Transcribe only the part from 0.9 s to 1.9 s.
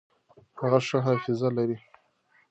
حافظه لري.